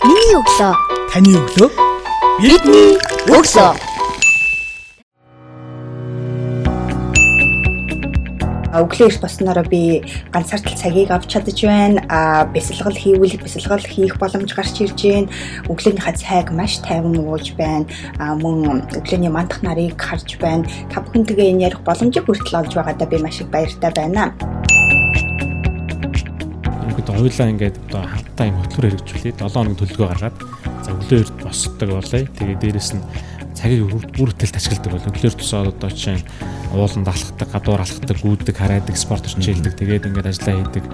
Миний 0.00 0.32
өглөө. 0.32 0.72
Таны 1.12 1.34
өглөө. 1.36 1.68
Бидний 2.40 2.94
өглөө. 3.28 3.72
өглөө 8.80 9.08
эрт 9.10 9.20
боснороо 9.20 9.64
би 9.68 10.00
ганцаардл 10.32 10.72
цагийг 10.80 11.10
авч 11.12 11.28
чадаж 11.34 11.60
байна. 11.68 12.00
А 12.08 12.46
бясалгал 12.48 12.96
хийвэл 12.96 13.36
бясалгал 13.44 13.84
хийх 13.84 14.16
боломж 14.16 14.54
гарч 14.56 14.80
ирж 14.80 15.04
байна. 15.04 15.28
Өглөөнийхөө 15.68 16.16
цайг 16.16 16.48
маш 16.56 16.80
тайван 16.80 17.20
ууж 17.20 17.52
байна. 17.60 17.84
А 18.16 18.32
мөн 18.40 18.88
өглөөний 18.96 19.28
мандах 19.28 19.60
нарыг 19.60 20.00
харж 20.00 20.40
байна. 20.40 20.64
Та 20.88 21.04
бүхэнтэйгээ 21.04 21.52
энэ 21.52 21.64
ярих 21.68 21.84
боломжийг 21.84 22.24
хүртэл 22.24 22.64
олж 22.64 22.72
байгаадаа 22.72 23.04
би 23.04 23.20
маш 23.20 23.44
их 23.44 23.52
баяртай 23.52 23.92
байна. 23.92 24.32
Ингээд 27.10 27.26
ойлаа 27.26 27.48
ингээд 27.50 27.76
одоо 27.90 28.02
хамтдаа 28.06 28.46
юм 28.46 28.58
хөтлөр 28.62 28.86
хэрэгжүүлээд 28.94 29.38
7 29.42 29.50
хоног 29.50 29.74
төлөвлөгөө 29.82 30.08
гаргаад 30.14 30.38
за 30.86 30.90
өглөө 30.94 31.18
эрт 31.26 31.36
босдог 31.42 31.88
болъё. 31.90 32.22
Тэгээ 32.38 32.58
дээрэс 32.62 32.90
нь 32.94 33.02
цагийг 33.58 33.82
бүр 33.90 34.30
хөтэлд 34.30 34.54
ашигладаг 34.54 34.90
бол 34.94 35.08
өглөөр 35.10 35.34
тусаад 35.34 35.68
одоо 35.74 35.90
жишээ 35.90 36.16
нь 36.22 36.24
ууланд 36.70 37.10
алхахдаг, 37.10 37.48
гадуур 37.50 37.82
алхахдаг, 37.82 38.16
гүйдэг, 38.22 38.54
хараадаг, 38.54 38.94
спорт 38.94 39.26
хичээлдэг, 39.26 39.74
тэгээд 39.74 40.06
ингээд 40.06 40.30
ажиллаа 40.30 40.54
хийдэг. 40.54 40.84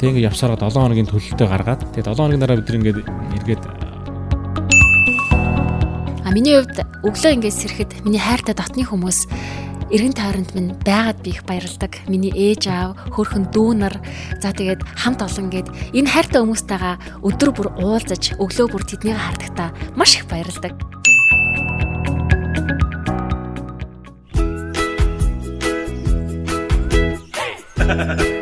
Тэг 0.00 0.06
ингээд 0.16 0.28
явсараад 0.32 0.64
7 0.64 0.80
хоногийн 0.80 1.10
төлөлтөө 1.12 1.44
гаргаад 1.44 1.80
тэгээд 1.92 2.08
7 2.08 2.16
хоногийн 2.24 2.40
дараа 2.40 2.56
бид 2.56 2.72
ингээд 2.72 2.98
эргээд 3.36 3.62
А 6.24 6.32
миний 6.32 6.56
хувьд 6.56 6.82
өглөө 7.04 7.32
ингээд 7.36 7.60
сэрэхэд 7.60 7.90
миний 8.02 8.18
хайртай 8.18 8.56
дотны 8.56 8.82
хүмүүс 8.82 9.28
эргэн 9.90 10.14
тойронд 10.14 10.50
минь 10.54 10.74
байгаад 10.84 11.22
би 11.22 11.30
их 11.30 11.44
баярлдаг. 11.46 12.02
Миний 12.10 12.34
ээж 12.34 12.66
аав, 12.66 12.96
хөрхөн 13.14 13.50
дүү 13.54 13.70
нар 13.78 13.94
за 14.42 14.50
тэгээд 14.50 14.82
хамт 14.98 15.22
олон 15.22 15.48
гээд 15.50 15.68
энэ 15.94 16.10
хайртай 16.10 16.42
хүмүүстэйгээ 16.42 17.22
өдөр 17.22 17.50
бүр 17.54 17.68
уулзаж 17.78 18.34
өглөө 18.40 18.66
бүр 18.70 18.82
тэднийг 18.82 19.18
хардахдаа 19.18 19.70
маш 19.94 20.18
их 20.18 20.26
баярлдаг. 20.26 20.74
Нарангардаа 27.86 28.32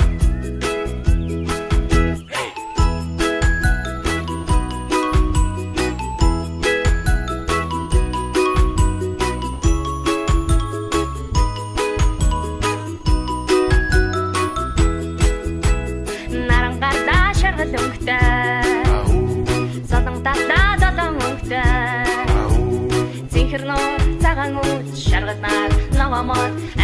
More. 26.24 26.83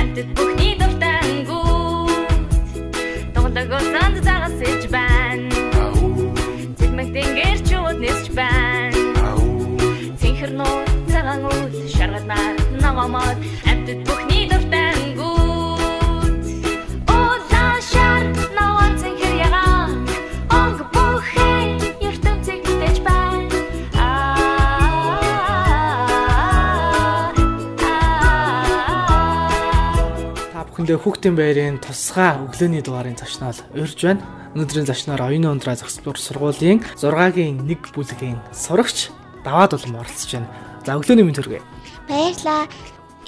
Бүхэндээ 30.80 31.05
хүүхдийн 31.05 31.36
байрын 31.36 31.77
тусгай 31.77 32.41
өглөөний 32.41 32.80
дугаарын 32.80 33.13
зочноор 33.13 33.52
урьж 33.77 34.01
байна. 34.01 34.24
Өнөөдрийн 34.57 34.89
зочноор 34.89 35.20
оюуны 35.29 35.52
ундраа 35.52 35.77
зохицлуур 35.77 36.17
сургуулийн 36.17 36.80
6-гийн 36.96 37.68
1 37.68 37.92
бүлгийн 37.92 38.41
сурагч 38.57 39.13
даваад 39.45 39.77
улам 39.77 40.01
оролцож 40.01 40.40
байна. 40.40 40.48
За 40.89 40.96
өглөөний 40.96 41.29
мэнд 41.29 41.36
хүргэе. 41.36 41.61
Баярлаа. 42.08 42.64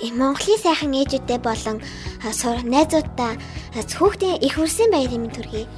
Э, 0.01 0.09
Монголын 0.17 0.65
сайхан 0.65 0.97
ээжүүдтэй 0.97 1.45
болон 1.45 1.85
сур- 2.33 2.65
найзуудтай 2.65 3.37
а, 3.37 3.85
хүүхдийн 3.85 4.41
их 4.41 4.57
хүрсэн 4.57 4.89
баярын 4.89 5.29
минь 5.29 5.37
төргий. 5.37 5.69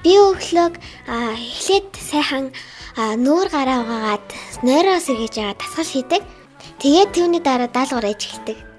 Би 0.00 0.16
өглөөг 0.16 0.80
эхлээд 1.04 1.88
сайхан 2.00 2.48
нүүр 2.96 3.52
гараа 3.52 3.84
угаагаад 3.84 4.24
нойроо 4.64 4.96
сэргийж 5.04 5.36
байгаа 5.36 5.60
дасгал 5.60 5.92
хийдэг. 5.92 6.22
Тэгээд 6.80 7.12
түүний 7.12 7.44
дараа 7.44 7.68
даалгавар 7.68 8.08
ээж 8.08 8.24
эхэлдэг. 8.24 8.69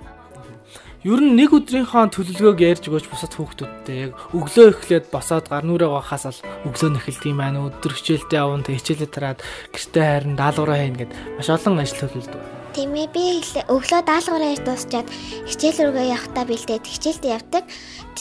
Ер 1.01 1.17
нь 1.17 1.34
нэг 1.34 1.50
өдрийнхөө 1.50 2.13
төлөвлөгөөг 2.13 2.62
ярьж 2.62 2.85
өгөөч 2.85 3.09
бусад 3.09 3.34
хүүхдүүдтэй 3.34 4.13
яг 4.13 4.13
өглөө 4.38 4.69
эхлээд 4.69 5.09
босоод 5.09 5.50
гар 5.50 5.66
нүрээ 5.66 5.89
гахаас 5.89 6.29
л 6.29 6.45
өглөө 6.69 6.89
нь 6.94 7.00
эхэлдэг 7.01 7.34
юм 7.34 7.41
байна. 7.41 7.66
Өдөр 7.66 7.97
хичээлдээ 7.97 8.38
явна, 8.38 8.62
тэг 8.62 8.78
хичээлээ 8.78 9.09
тараад 9.09 9.40
гэртээ 9.73 10.06
харин 10.06 10.38
даалгавраа 10.38 10.78
хийнэ 10.78 11.00
гэд 11.01 11.11
маш 11.41 11.50
олон 11.50 11.81
ажил 11.81 12.06
төлөвлөдөг. 12.06 12.41
Тийм 12.78 12.94
ээ 12.94 13.09
би 13.17 13.23
өглөө 13.66 14.01
даалгавраа 14.06 14.50
хийж 14.53 14.61
дуусчаад 14.61 15.07
хичээл 15.50 15.81
рүүгээ 15.90 16.13
явахдаа 16.13 16.45
бэлдээд 16.45 16.85
хичээлдээ 16.85 17.34
явдаг. 17.34 17.63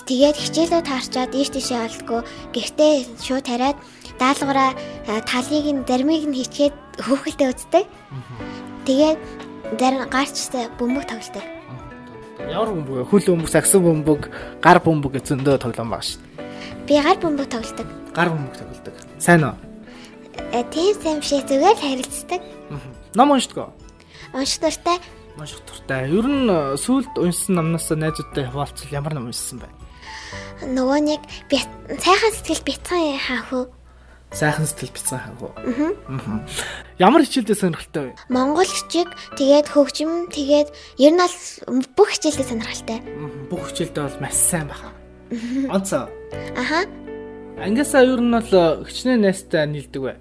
Тэгээд 0.08 0.36
хичээлээ 0.40 0.80
таарчаад 0.80 1.36
ийш 1.36 1.52
тийшээ 1.52 1.84
олдгоо 1.84 2.24
гэртээ 2.56 2.92
шууд 3.20 3.44
тариад 3.44 3.76
даалгавраа 4.16 4.72
талыг 5.28 5.68
нь 5.68 5.84
зармыг 5.84 6.24
нь 6.24 6.32
хийчихэд 6.32 6.76
хөөхөлдөө 6.96 7.48
үздэг. 7.52 7.84
Тэгээд 8.88 9.20
зарим 9.76 10.08
гарчтай 10.08 10.72
бөмбөг 10.80 11.04
тоглодог. 11.04 11.60
Ямар 12.48 12.72
бөмбөг 12.72 12.94
вэ? 12.96 13.04
Хөл 13.10 13.24
бөмбөг, 13.28 13.50
саксон 13.52 13.84
бөмбөг, 13.84 14.22
гар 14.64 14.80
бөмбөг 14.80 15.12
гэж 15.18 15.24
зөндөө 15.34 15.60
тоглоом 15.60 15.92
байгаа 15.92 16.06
шүү 16.08 16.20
дээ. 16.24 16.86
Би 16.88 16.94
гар 17.04 17.18
бөмбөг 17.20 17.48
тоглодог. 17.52 17.88
Гар 18.16 18.28
бөмбөг 18.32 18.54
тоглодог. 18.56 18.94
Сайн 19.18 19.44
уу? 19.44 19.56
Э, 20.52 20.64
Тийм 20.72 20.94
сайн 20.96 21.20
биш 21.20 21.32
ээ, 21.36 21.46
зүгээр 21.46 21.76
л 21.76 21.84
харилцдаг. 21.84 22.40
Ном 23.14 23.30
уншдаг. 23.34 23.70
Унших 24.34 24.60
дуртай. 24.62 24.98
Маш 25.36 25.52
их 25.52 25.60
туртай. 25.66 26.10
Ер 26.10 26.26
нь 26.26 26.48
э, 26.50 26.76
сүүлд 26.78 27.18
уншсан 27.18 27.54
номноос 27.58 27.90
найзуудтай 27.90 28.44
хаваалцвал 28.50 28.94
ямар 28.94 29.14
ном 29.14 29.30
уншсан 29.30 29.62
бэ? 29.62 29.68
Нөгөө 30.70 30.98
нэг 31.06 31.22
сайхан 31.98 32.32
сэтгэл 32.34 32.66
бяцхан 32.66 33.18
хаахуу. 33.18 33.70
Сайхан 34.30 34.66
сэтгэл 34.66 34.94
бицэн 34.94 35.18
хаагуу. 35.18 35.50
Аа. 35.58 36.46
Ямар 37.02 37.26
хичээлдээ 37.26 37.58
сонирхолтой 37.58 38.14
вэ? 38.14 38.18
Монгол 38.30 38.62
хичээг 38.62 39.10
тэгээд 39.34 39.66
хөгжим 39.74 40.30
тэгээд 40.30 40.68
ер 41.02 41.12
нь 41.12 41.18
бол 41.18 41.82
бүх 41.98 42.14
хичээлдээ 42.14 42.46
сонирхолтой. 42.46 42.98
Бүх 43.50 43.74
хичээлдээ 43.74 44.04
бол 44.06 44.22
маш 44.22 44.38
сайн 44.38 44.70
баха. 44.70 44.94
Онцоо. 45.66 46.06
Аха. 46.54 46.86
Ангиасаа 47.58 48.06
ер 48.06 48.22
нь 48.22 48.30
бол 48.30 48.52
э, 48.54 48.86
хичнээн 48.86 49.20
найстай 49.26 49.66
нийлдэг 49.66 50.02
бай. 50.02 50.16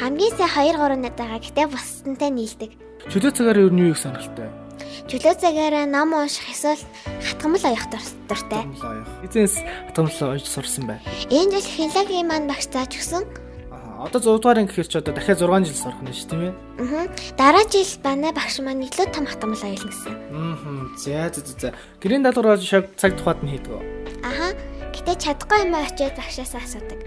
Хамгийн 0.00 0.32
сайн 0.40 0.72
2 0.72 0.80
3 0.80 0.96
найдагаа 1.04 1.44
гэтээ 1.44 1.66
бусдантай 1.68 2.30
нийлдэг. 2.32 2.72
Чөлөө 3.12 3.32
цагаар 3.36 3.68
ер 3.68 3.72
нь 3.72 3.84
юу 3.84 3.92
их 3.92 4.00
сонирхолтой 4.00 4.48
вэ? 4.48 4.63
Чөлөө 5.10 5.34
цагаараа 5.40 5.86
ном 5.86 6.14
унших 6.14 6.48
эсвэл 6.50 6.80
хатгамал 7.20 7.64
оёх 7.66 7.84
дур- 7.92 8.14
дуртай. 8.28 8.62
Эзэнс 9.26 9.54
хатгамлаа 9.90 10.34
ойж 10.38 10.46
сурсан 10.48 10.86
бай. 10.88 10.98
Энэ 11.30 11.58
жил 11.60 11.68
хинлагийн 11.76 12.26
маань 12.28 12.48
багш 12.48 12.66
зааж 12.72 12.94
өгсөн. 12.96 13.24
Аа. 13.70 14.06
Одоо 14.08 14.20
100 14.20 14.38
дугаарын 14.40 14.66
гэхэр 14.68 14.88
ч 14.88 14.94
одоо 14.98 15.12
дахиад 15.14 15.38
6 15.42 15.64
жил 15.68 15.76
сурах 15.76 16.00
нь 16.02 16.12
шүү 16.14 16.28
тийм 16.30 16.40
ээ. 16.48 16.54
Аа. 16.80 17.06
Дараа 17.36 17.64
жил 17.68 17.90
манай 18.04 18.32
багш 18.32 18.58
маань 18.64 18.84
илүү 18.86 19.06
том 19.12 19.26
хатгамал 19.26 19.60
оёлно 19.60 19.88
гэсэн. 19.90 20.14
Аа. 20.32 20.86
За 20.96 21.28
за 21.34 21.52
за. 21.58 21.68
Гэрийн 22.00 22.22
даалгавар 22.24 22.60
шав 22.62 22.84
цаг 22.96 23.16
тухайд 23.18 23.42
нь 23.44 23.50
хийдэг. 23.58 23.76
Аха. 24.24 24.56
Гэтээ 24.94 25.16
чадахгүй 25.20 25.58
юм 25.68 25.74
очиод 25.74 26.14
багшаасаа 26.16 26.62
асуудаг. 26.62 27.00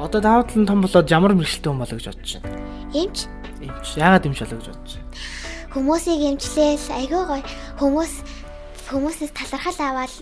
Одоо 0.00 0.20
даваад 0.20 0.50
л 0.56 0.66
том 0.66 0.80
болоод 0.82 1.06
ямар 1.12 1.32
мэрэгчлээ 1.38 1.70
юм 1.70 1.78
болоо 1.78 1.94
гэж 2.00 2.06
бодож 2.10 2.32
байна. 2.42 2.58
Эмч 2.90 3.18
Эмч 3.62 3.86
яагаад 3.94 4.26
эмч 4.26 4.38
болоо 4.42 4.58
гэж 4.58 4.66
бодож 4.74 4.92
байна. 4.98 5.12
Хүмүүсийг 5.72 6.20
эмчлээл 6.36 6.86
айгүй 7.00 7.22
гоё 7.28 7.42
хүмүүс 7.80 8.12
хүмүүсээс 8.92 9.32
талархал 9.32 9.80
аваад 9.80 10.12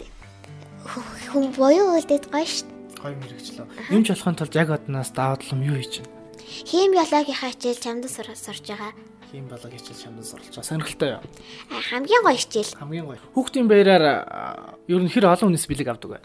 хүм 1.30 1.44
буюу 1.54 1.98
үлдээд 1.98 2.30
гоё 2.30 2.46
шүү. 2.46 2.68
Гой 3.02 3.14
мэрэгчлээ. 3.16 3.66
Эмч 3.90 4.08
болохын 4.14 4.36
тулд 4.38 4.54
яг 4.54 4.68
одноос 4.70 5.10
юм 5.50 5.62
юу 5.66 5.76
хийж 5.80 6.04
байна? 6.04 6.12
Хим 6.70 6.92
биологийнхаа 6.94 7.50
хичээл 7.54 7.80
чамд 7.82 8.04
сур- 8.10 8.36
сурж 8.36 8.62
байгаа. 8.68 8.92
Хийм 9.30 9.46
болоо 9.46 9.70
гэж 9.70 9.94
шамдан 9.94 10.26
суралж 10.26 10.50
байгаа. 10.50 10.66
Сонирхолтой 10.66 11.08
юу? 11.14 11.22
Хамгийн 11.70 12.22
гоё 12.26 12.34
хичээл. 12.36 12.74
Хамгийн 12.82 13.06
гоё. 13.06 13.18
Хүүхдийн 13.34 13.66
баяраар 13.70 14.04
аа, 14.26 14.74
ер 14.90 14.98
нь 14.98 15.06
хэр 15.08 15.30
олон 15.30 15.54
хүнээс 15.54 15.70
бэлэг 15.70 15.86
авдаг 15.86 16.10
вэ? 16.10 16.18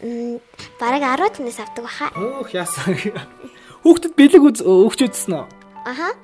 М, 0.00 0.40
Бараг 0.80 1.04
10 1.04 1.36
тоннос 1.36 1.60
авдаг 1.60 1.84
баха. 1.84 2.08
Өөх 2.16 2.56
яасан. 2.56 2.96
Хүүхдэд 3.84 4.16
бэлэг 4.16 4.40
өгч 4.64 5.00
үзсэн 5.04 5.36
үү? 5.36 5.44
Аха. 5.84 6.16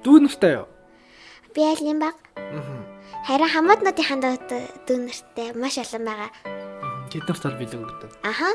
Дүү 0.00 0.24
нартай 0.24 0.64
юу? 0.64 0.66
Би 1.54 1.62
юм 1.80 1.98
баг. 1.98 2.14
Харин 3.26 3.48
хамаатнуудын 3.48 4.08
хандаад 4.08 4.48
дүүнэртэй 4.86 5.56
маш 5.56 5.78
олон 5.80 6.04
байгаа. 6.04 6.30
Тэд 7.08 7.24
нарт 7.24 7.44
бол 7.44 7.58
бэлэг 7.60 7.80
өгдөг. 7.80 8.10
Аха. 8.22 8.52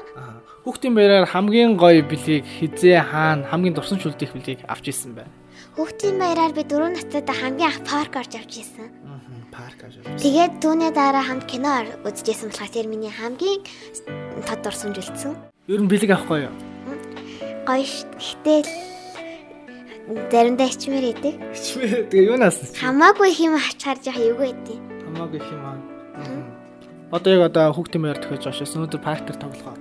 Хүүхдийн 0.65 0.93
баяраар 0.93 1.25
хамгийн 1.25 1.73
гоё 1.77 2.05
бэлгийг 2.05 2.45
хизээ 2.45 3.01
хаана 3.01 3.49
хамгийн 3.49 3.73
дурсан 3.73 3.97
шүлдэх 3.97 4.33
бэлгийг 4.33 4.61
авч 4.69 4.93
исэн 4.93 5.17
байна. 5.17 5.33
Хүүхдийн 5.73 6.21
баяраар 6.21 6.53
би 6.53 6.61
дөрөв 6.61 6.93
настай 6.93 7.25
хамгийн 7.25 7.69
анх 7.73 7.81
парк 7.81 8.13
орж 8.13 8.33
авч 8.37 8.61
ирсэн. 8.61 8.87
Парк 9.49 9.79
авч 9.89 10.05
исэн. 10.05 10.17
Тэгээд 10.21 10.53
түүний 10.61 10.93
дараа 10.93 11.25
хамт 11.25 11.49
кино 11.49 11.81
үзчихсэн 12.05 12.53
болохоор 12.53 12.73
тэр 12.73 12.87
миний 12.87 13.09
хамгийн 13.09 13.65
тод 14.45 14.61
дурсамжилсан. 14.61 15.33
Ер 15.65 15.81
нь 15.81 15.89
бэлэг 15.89 16.13
авах 16.13 16.29
гоё 16.29 16.53
юу? 16.53 16.55
Гоё 17.65 17.85
ш. 17.89 18.05
Гэтэл 18.21 18.69
заримдаа 20.31 20.67
ичмэр 20.67 21.05
идэг. 21.15 21.35
Хичмээ 21.55 22.11
тэгээ 22.11 22.27
юунаас 22.35 22.57
нь 22.59 22.75
Хамаагүй 22.75 23.31
хэм 23.31 23.55
авчаар 23.55 23.97
жоох 24.03 24.19
эвгүй 24.19 24.49
идэв. 24.51 24.79
хамаагүй 25.07 25.39
их 25.39 25.47
юм 25.51 25.63
аа. 25.63 25.79
Одоо 27.13 27.31
яг 27.37 27.43
одоо 27.53 27.71
хүүхдийн 27.71 28.03
баяр 28.03 28.19
төхөж 28.19 28.43
очсон. 28.49 28.83
Өнөөдөр 28.83 29.01
парк 29.01 29.23
дээр 29.23 29.39
тоглохоо. 29.39 29.77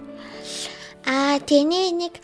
Аа 1.09 1.41
тэний 1.43 1.91
нэг 1.91 2.21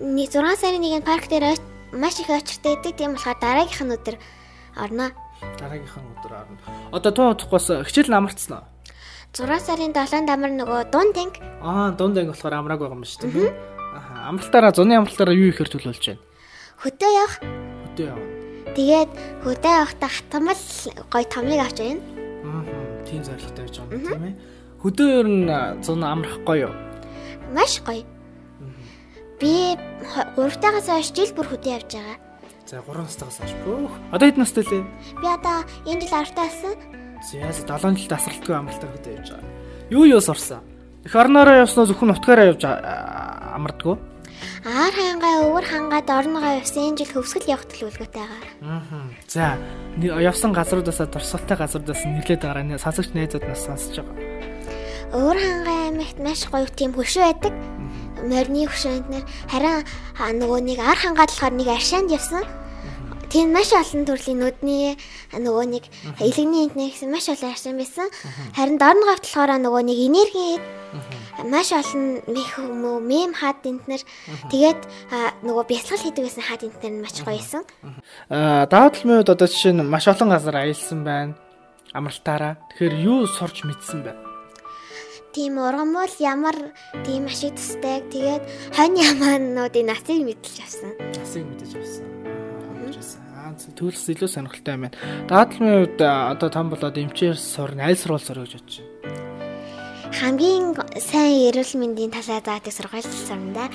6 0.00 0.32
сарын 0.56 0.80
нэг 0.80 1.02
нь 1.02 1.06
парк 1.06 1.28
дээр 1.28 1.58
маш 1.92 2.16
их 2.22 2.30
очиртай 2.32 2.78
идэг. 2.80 2.96
Тийм 2.96 3.12
болохоор 3.18 3.36
дараагийнх 3.42 3.82
нь 3.84 3.94
өдөр 3.98 4.16
орно. 4.80 5.06
Дараагийнх 5.60 5.96
нь 5.98 6.08
өдөр 6.16 6.32
орно. 6.32 6.56
Одоо 6.94 7.10
туу 7.12 7.30
утгаас 7.36 7.68
хичээл 7.84 8.08
намарцсан 8.14 8.64
уу? 8.64 8.66
6 9.36 9.60
сарын 9.60 9.92
7-нд 9.92 10.30
амар 10.32 10.48
нөгөө 10.56 10.88
дуун 10.88 11.12
танк 11.12 11.36
Аа, 11.60 11.92
дунд 11.92 12.16
анги 12.16 12.32
болохоор 12.32 12.54
амрааг 12.56 12.80
байгаа 12.80 12.96
юм 12.96 13.04
шүү 13.04 13.28
дээ. 13.28 13.52
Аа, 13.98 14.30
амралтаараа 14.32 14.72
зуны 14.72 14.96
амралтаараа 14.96 15.36
юу 15.36 15.50
ихээр 15.52 15.68
төлөвлөж 15.68 16.00
байна? 16.06 16.22
Хөдөө 16.80 17.10
явах. 17.10 17.36
Өдөө 17.92 18.06
яваа. 18.12 18.26
Тэгээд 18.76 19.10
хөдөө 19.44 19.72
явахдаа 19.72 20.10
хатамал 20.12 20.62
гой 21.12 21.24
томыг 21.24 21.60
авч 21.64 21.78
байна. 21.80 22.02
Аа, 22.44 22.62
тийм 23.08 23.22
зорилготой 23.24 23.64
байж 23.64 23.76
байгаа 23.80 23.96
юм 23.96 24.04
тийм 24.04 24.24
ээ. 24.28 24.34
Хөдөө 24.82 25.08
ер 25.16 25.26
нь 25.26 25.48
зун 25.82 26.04
амрах 26.04 26.36
гоё 26.44 26.68
юу? 26.68 26.74
Маш 27.56 27.80
гоё. 27.80 28.04
Би 29.40 29.76
3-таагаас 30.36 30.88
хойш 30.88 31.12
жил 31.16 31.32
бүр 31.36 31.48
хөдөө 31.56 31.72
явж 31.76 31.90
байгаа. 31.96 32.18
За 32.66 32.80
3 32.84 33.04
настайгаас 33.04 33.38
хойш. 33.40 33.52
Өөх. 33.64 33.94
Одоо 34.12 34.26
хэд 34.28 34.38
настай 34.40 34.64
лээ? 34.64 34.84
Би 35.20 35.26
одоо 35.28 35.64
энэ 35.88 36.00
жил 36.04 36.12
10 36.24 36.36
таасан. 36.36 36.74
Зяас 37.24 37.58
7 37.64 37.96
жилд 37.96 38.12
асралтгүй 38.12 38.54
амралтаар 38.56 38.92
хөдөө 38.96 39.12
явж 39.16 39.28
байгаа. 39.32 39.52
Юу 39.90 40.04
юу 40.04 40.20
сурсан? 40.20 40.60
Их 41.04 41.14
орноороо 41.14 41.62
явсноо 41.64 41.86
зөвхөн 41.86 42.12
утгаараа 42.16 42.50
явж 42.52 42.62
амардгүй. 42.64 43.96
Аар 44.66 44.94
хангаа 44.94 45.34
өвөр 45.46 45.64
хангаад 45.64 46.08
орногоо 46.10 46.58
явсан 46.58 46.90
энэ 46.90 46.98
жил 47.04 47.12
хөвсгөл 47.22 47.52
явах 47.54 47.66
төлөвлөгөөтэй 47.70 48.22
байгаа. 48.26 48.42
Аа. 48.66 49.06
За, 49.30 49.56
явсан 50.00 50.50
газруудаасаа 50.50 51.06
дурсгалтай 51.06 51.56
газруудаас 51.56 52.02
нэрлээд 52.02 52.42
нэ 52.44 52.82
сансагч 52.82 53.14
найзууд 53.14 53.44
нас 53.46 53.62
сонсож 53.62 54.02
байгаа. 54.02 54.16
Өвөр 55.14 55.38
хангаа 55.38 55.78
аймагт 55.86 56.18
маш 56.18 56.40
гоё 56.50 56.66
тийм 56.66 56.92
хөшөө 56.98 57.24
байдаг. 57.30 57.54
Морины 58.26 58.66
хөшөөнд 58.66 59.06
нэр 59.06 59.24
харин 59.46 59.86
нөгөө 60.42 60.60
нэг 60.66 60.78
ар 60.82 60.98
хангаад 60.98 61.30
болохоор 61.30 61.54
нэг 61.54 61.68
аршаанд 61.70 62.10
явсан. 62.10 62.42
Тийм 63.30 63.52
маш 63.52 63.74
олон 63.74 64.06
төрлийн 64.06 64.38
нүдний 64.38 64.94
нөгөө 65.34 65.64
нэг 65.66 65.84
элэгний 66.22 66.70
энтнэ 66.70 66.94
гэсэн 66.94 67.10
маш 67.10 67.26
олон 67.26 67.50
аршаан 67.50 67.76
байсан. 67.76 68.06
Харин 68.54 68.78
дорн 68.78 69.02
гавт 69.02 69.26
болохоор 69.26 69.50
нөгөө 69.58 69.82
нэг 69.82 69.98
энерги 69.98 70.62
маш 71.50 71.74
олон 71.74 72.22
мэх 72.30 72.54
хүмүү 72.56 73.02
мем 73.02 73.32
хад 73.34 73.60
энтнэр 73.66 74.02
тэгээд 74.50 74.80
нөгөө 75.42 75.64
бясалгал 75.66 76.04
хийдэг 76.06 76.24
байсан 76.24 76.44
хад 76.46 76.62
энтнэр 76.62 76.92
нь 76.94 77.02
маш 77.02 77.18
гоё 77.20 77.34
байсан. 77.34 77.62
Аа, 78.30 78.70
даваа 78.70 78.94
талмын 78.94 79.18
үед 79.20 79.32
одоо 79.34 79.48
жишээ 79.50 79.74
нь 79.74 79.82
маш 79.82 80.06
олон 80.06 80.30
газар 80.30 80.56
аялсан 80.62 81.02
байна. 81.02 81.34
Амралтаараа. 81.92 82.56
Тэгэхээр 82.72 82.94
юу 83.02 83.26
сурч 83.26 83.66
мэдсэн 83.66 84.06
бэ? 84.06 84.12
Тийм 85.36 85.60
ургамал 85.60 86.12
ямар 86.20 86.56
тийм 87.04 87.26
ашиг 87.26 87.58
тусдаг. 87.58 88.08
Тэгээд 88.08 88.42
хонь 88.72 88.96
ямаануудын 88.96 89.92
насыг 89.92 90.24
мэдэлж 90.24 90.56
авсан. 90.64 90.92
Насыг 90.96 91.44
мэдэж 91.44 91.72
авсан. 91.76 92.15
Аа, 93.36 93.52
төлс 93.78 94.04
илүү 94.10 94.28
сонирхолтой 94.28 94.74
юм 94.74 94.86
байна. 94.86 94.96
Талмын 95.30 95.86
үед 95.86 96.00
одоо 96.00 96.48
том 96.50 96.70
болоод 96.72 96.96
эмчээр 96.98 97.36
сурна, 97.36 97.86
аль 97.86 97.96
сурвал 97.96 98.20
сурах 98.20 98.48
гэж 98.48 98.58
бодож 98.58 98.76
байна. 98.80 99.26
Хамгийн 100.16 100.72
сайн 100.96 101.52
эрүүл 101.52 101.72
мэндийн 101.76 102.10
талаар 102.14 102.40
заадаг 102.40 102.72
сургууль 102.72 103.04
сурна 103.04 103.52
да. 103.52 103.66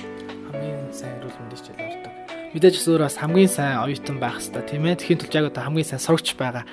Хамгийн 0.50 0.90
сайн 0.90 1.14
эрүүл 1.22 1.38
мэндийн 1.38 1.60
хичээл 1.62 1.86
ордог. 1.86 2.14
Мэдээж 2.52 2.76
бас 2.80 2.88
өөрөө 2.90 3.08
бас 3.08 3.18
хамгийн 3.22 3.52
сайн 3.52 3.78
оюутан 3.86 4.18
байх 4.20 4.36
хэрэгтэй 4.42 4.64
тийм 4.66 4.84
ээ. 4.90 5.00
Тэхийн 5.00 5.20
тулд 5.22 5.38
яг 5.38 5.46
одоо 5.54 5.64
хамгийн 5.64 5.88
сайн 5.88 6.02
сурагч 6.02 6.36
байгаа. 6.36 6.66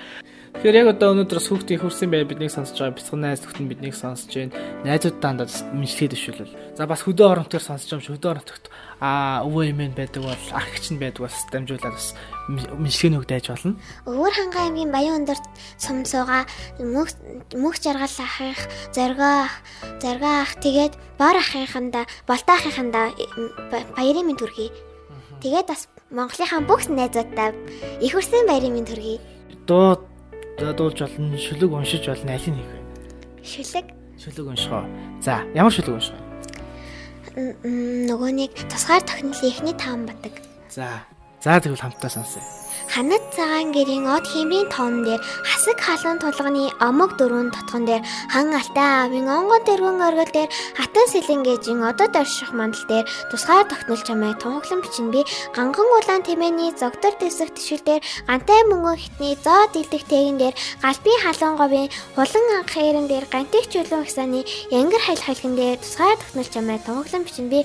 Тэгэхээр 0.59 0.75
яг 0.75 0.99
одоо 0.99 1.15
өнөөдөр 1.15 1.39
бас 1.39 1.47
хүүхдийн 1.55 1.79
хөрсөн 1.87 2.11
бай 2.11 2.27
биднийг 2.27 2.51
сонсож 2.51 2.83
байгаа 2.83 2.99
бяцхан 2.99 3.23
найз 3.23 3.47
зөвхөн 3.47 3.71
биднийг 3.71 3.95
сонсож 3.95 4.27
байна. 4.35 4.59
Найзуудаа 4.83 5.23
дандаа 5.23 5.47
мэдлэгээ 5.71 6.11
дэвшүүлвэл. 6.11 6.59
За 6.75 6.91
бас 6.91 7.07
хөдөө 7.07 7.27
оронтоор 7.31 7.63
сонсож 7.63 7.95
юм 7.95 8.03
хөдөө 8.03 8.43
оронтогт 8.43 8.67
аа 8.99 9.47
өвөө 9.47 9.71
эмээ 9.71 9.95
нь 9.95 9.95
байдаг 9.95 10.27
бол 10.27 10.35
ах 10.51 10.67
эгч 10.75 10.91
нь 10.91 10.99
байдаг 10.99 11.31
бас 11.31 11.47
дамжуулаад 11.55 11.95
бас 11.95 12.11
мэдлэгээ 12.51 13.15
нөгдөөж 13.15 13.47
болно. 13.55 13.79
Өвөр 14.11 14.35
хангаа 14.35 14.63
аймгийн 14.67 14.91
Баян 14.91 15.23
өндөрт 15.23 15.47
сумсууга 15.79 16.43
мөх 16.83 17.15
мөх 17.55 17.79
жаргал 17.79 18.11
ахих, 18.19 18.59
зоргоо 18.91 19.47
зоргоо 20.03 20.35
ах 20.43 20.59
тэгээд 20.59 20.99
бор 21.23 21.39
ахыханда, 21.39 22.03
болтоо 22.27 22.59
ахыханда 22.59 23.15
баярын 23.95 24.27
минь 24.27 24.35
төргий. 24.43 24.75
Тэгээд 25.39 25.71
бас 25.71 25.87
Монголынхаа 26.11 26.67
бүх 26.67 26.91
найзуудаа 26.91 27.55
их 28.03 28.11
хүрсэн 28.11 28.43
баярын 28.51 28.75
минь 28.75 28.91
төргий. 28.91 29.23
Дуу 29.63 30.08
дуулж 30.59 30.99
болно, 31.01 31.39
шүлэг 31.39 31.71
уншиж 31.73 32.07
болно, 32.07 32.33
аль 32.35 32.49
нь 32.51 32.59
хийх 32.59 32.71
вэ? 32.71 32.79
Шүлэг 33.43 33.87
Шүлэг 34.19 34.47
унших 34.51 34.73
уу. 34.73 34.87
За, 35.23 35.43
ямар 35.55 35.73
шүлэг 35.73 35.95
унших 35.95 36.15
вэ? 36.19 36.29
нөгөө 37.39 38.31
нэг 38.35 38.53
тусгаар 38.67 39.03
тохиолын 39.07 39.47
эхний 39.47 39.77
таан 39.79 40.07
батаг. 40.11 40.35
За. 40.71 41.07
За 41.39 41.61
тэгвэл 41.61 41.79
хамтдаа 41.79 42.11
сонсъё. 42.11 42.43
Ханад 42.95 43.23
цагаан 43.35 43.73
гэрийн 43.77 44.07
од 44.09 44.25
хэмрийн 44.27 44.69
тоон 44.73 45.05
дээр 45.07 45.23
хасаг 45.49 45.79
халуун 45.83 46.19
тулганы 46.23 46.71
омог 46.81 47.17
дөрвөн 47.19 47.51
тотгон 47.55 47.85
дээр 47.87 48.03
хан 48.33 48.55
алтай 48.55 48.89
аавын 49.03 49.29
онгон 49.29 49.63
тэргүүн 49.69 50.01
оргил 50.09 50.33
дээр 50.35 50.51
хатан 50.79 51.07
сэлэнгэжийн 51.13 51.81
одод 51.91 52.13
орших 52.17 52.51
мандал 52.57 52.85
дээр 52.89 53.07
тусгаар 53.31 53.67
тогтнол 53.69 54.03
чамайг 54.07 54.39
тунхаглан 54.39 54.81
бичин 54.83 55.11
би. 55.11 55.21
Ганган 55.57 55.89
улаан 55.99 56.23
тэмээний 56.23 56.73
зогдор 56.81 57.15
дэвсэх 57.21 57.51
тишүүл 57.55 57.85
дээр 57.87 58.03
гантай 58.29 58.61
мөнгөн 58.71 58.97
хитний 59.03 59.35
зоо 59.45 59.67
дэлдэх 59.75 60.05
тээгэн 60.11 60.39
дээр 60.39 60.55
галбийн 60.83 61.23
халуун 61.23 61.57
говийн 61.61 61.89
хулан 62.17 62.47
анх 62.57 62.73
хэрэн 62.73 63.07
дээр 63.11 63.27
гантик 63.33 63.67
чулуун 63.73 64.07
хсааны 64.07 64.41
янгар 64.71 65.03
хайл 65.05 65.23
хайлхан 65.25 65.55
дээр 65.57 65.77
тусгаар 65.83 66.17
тогтнол 66.19 66.49
чамайг 66.55 66.83
тунхаглан 66.85 67.25
бичин 67.27 67.49
би. 67.53 67.61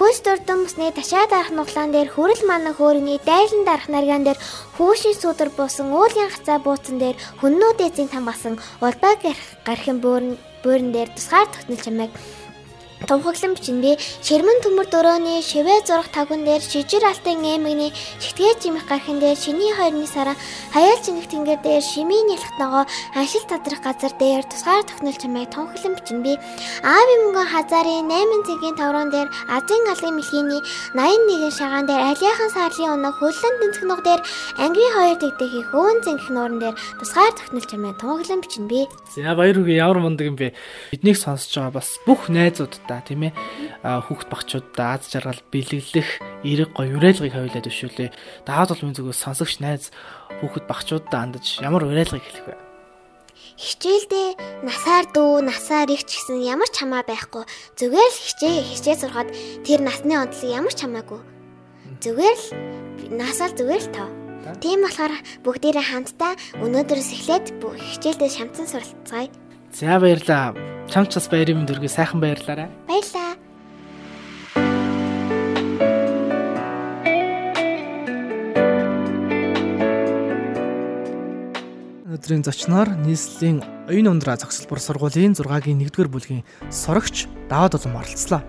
Хөөс 0.00 0.24
дурдан 0.24 0.64
мөсний 0.64 0.88
ташаа 0.96 1.28
дарах 1.28 1.52
нуглаан 1.52 1.92
дээр 1.92 2.08
хүрэл 2.08 2.48
манан 2.48 2.72
хөөрөний 2.72 3.20
дайлан 3.20 3.68
дарах 3.68 3.88
наргаан 3.92 4.24
дээр 4.24 4.38
хүүшийн 4.76 5.16
сүдэр 5.20 5.50
буусан 5.56 5.92
уулын 5.92 6.30
хацаа 6.30 6.58
бууцан 6.58 6.96
дээр 6.98 7.16
хүннүүд 7.40 7.78
эзэн 7.86 8.08
там 8.12 8.24
басан 8.28 8.54
улбаа 8.80 9.14
гарахын 9.66 9.98
буурн 10.04 10.38
буурн 10.62 10.92
дээр 10.92 11.08
тусгаар 11.16 11.48
тогтнол 11.50 11.84
чамайг 11.84 12.10
Тунхаглан 13.08 13.56
бичиндээ 13.56 13.96
ширмэн 14.20 14.60
төмөр 14.60 14.88
дөрөөний 14.92 15.40
шивэ 15.40 15.86
зурх 15.88 16.12
тагван 16.12 16.44
дээр 16.44 16.60
шижир 16.60 17.00
алтан 17.04 17.40
эмэгний 17.40 17.92
шигтгээ 18.20 18.60
жимэх 18.60 18.84
гархин 18.84 19.18
дээр 19.20 19.36
шиний 19.40 19.72
хойрны 19.72 20.04
сараа 20.04 20.36
хаяал 20.74 21.00
чингэх 21.00 21.32
тэнгэр 21.32 21.60
дээр 21.64 21.80
шимийн 21.80 22.28
нялхт 22.28 22.56
ногоо 22.60 22.84
аншил 23.16 23.44
тадрах 23.48 23.80
газар 23.80 24.12
дээр 24.20 24.44
тусгаар 24.44 24.84
тохнол 24.84 25.16
чамайг 25.16 25.48
тунхаглан 25.48 25.96
бичиндээ 25.96 26.36
аавын 26.84 27.20
мөнгөн 27.24 27.48
хазаарын 27.48 28.04
8 28.06 28.46
цэгийн 28.46 28.76
таврон 28.76 29.08
дээр 29.08 29.28
азийн 29.48 29.84
алын 29.88 30.14
мэлхийний 30.20 30.62
81 30.92 31.56
шагаан 31.56 31.86
дээр 31.88 32.02
алиахан 32.04 32.50
саарлын 32.52 32.94
өнөө 33.00 33.12
хөллөн 33.16 33.54
тэнцэх 33.60 33.84
нуг 33.88 34.00
дээр 34.04 34.20
ангийн 34.60 34.92
хоёр 34.94 35.16
тэгдэхий 35.18 35.64
хөөн 35.72 35.98
зингэх 36.04 36.28
нууран 36.30 36.60
дээр 36.60 36.76
тусгаар 37.00 37.32
тохнол 37.34 37.64
чамайг 37.64 37.96
тунхаглан 37.96 38.44
бичиндээ 38.44 38.84
За 39.10 39.34
баяр 39.34 39.58
үгүй 39.58 39.74
ямар 39.74 39.98
мундаг 39.98 40.30
юм 40.30 40.38
бэ? 40.38 40.54
Биднийг 40.94 41.18
сонсож 41.18 41.50
байгаа 41.50 41.82
бас 41.82 41.98
бүх 42.06 42.30
найзуудаа 42.90 43.06
тийм 43.06 43.30
ээ 43.30 43.32
хүүхд 43.82 44.26
багчуудаа 44.26 44.98
аз 44.98 45.06
жаргал 45.06 45.42
бэлэглэх 45.54 46.10
эрэг 46.42 46.70
гоё 46.74 46.98
уриалгыг 46.98 47.32
хавилаад 47.32 47.70
өшөөлээ. 47.70 48.10
Даавал 48.42 48.74
бол 48.74 48.84
минь 48.90 48.98
зүгээс 48.98 49.22
сонсогч 49.22 49.62
найз 49.62 49.94
хүүхд 50.42 50.66
багчуудаа 50.66 51.20
андаж 51.22 51.62
ямар 51.62 51.86
уриалгыг 51.86 52.22
хэлэх 52.22 52.46
вэ? 52.50 52.56
Хичээлдээ 53.60 54.28
насаар 54.64 55.04
дүү, 55.12 55.44
насаар 55.44 55.88
их 55.92 56.08
ч 56.08 56.16
гэсэн 56.18 56.42
ямар 56.42 56.68
ч 56.72 56.80
хамаа 56.80 57.04
байхгүй. 57.04 57.44
Зүгээр 57.76 58.10
л 58.10 58.22
хичээ 58.24 58.56
хичээ 58.72 58.96
сурахад 59.04 59.28
тэр 59.64 59.84
насны 59.84 60.16
онцлог 60.16 60.48
ямар 60.48 60.72
ч 60.72 60.80
хамаагүй. 60.84 61.20
Зүгээр 62.00 62.38
л 62.40 62.46
насаар 63.20 63.52
зүгээр 63.52 63.82
л 63.84 63.92
тав. 63.92 64.08
Тийм 64.64 64.80
болохоор 64.80 65.12
бүгдээрээ 65.44 65.86
хамтдаа 65.92 66.32
өнөөдрөөс 66.64 67.10
эхлээд 67.12 67.46
хичээлдээ 67.60 68.30
шамтсан 68.32 68.64
суралцгаая. 68.64 69.28
За 69.76 70.00
баярлаа. 70.90 71.06
Чамч 71.06 71.14
бас 71.14 71.28
баярын 71.28 71.56
мэнд 71.58 71.70
хүргэе. 71.70 71.88
Сайхан 71.88 72.20
баярлаарай. 72.20 72.68
Баярлаа. 72.88 73.36
өдрийн 82.10 82.44
зочноор 82.44 82.90
нийслэлийн 83.00 83.64
оюун 83.88 84.20
ундраа 84.20 84.36
зохисолбор 84.36 84.78
сургуулийн 84.78 85.32
6-гийн 85.32 85.80
1-р 85.88 86.08
бүлгийн 86.10 86.44
сурагч 86.68 87.30
Даваад 87.48 87.80
улам 87.80 87.96
оролцлоо. 87.96 88.42